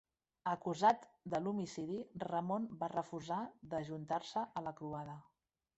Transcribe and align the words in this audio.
Acusat 0.51 1.03
de 1.33 1.41
l'homicidi, 1.43 1.99
Ramon 2.25 2.67
va 2.83 2.91
refusar 2.97 3.41
d'ajuntar-se 3.75 4.49
a 4.63 4.67
la 4.71 4.77
croada. 4.83 5.21